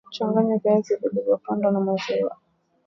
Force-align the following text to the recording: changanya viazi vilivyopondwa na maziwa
changanya 0.13 0.57
viazi 0.57 0.95
vilivyopondwa 0.95 1.71
na 1.71 1.79
maziwa 1.79 2.37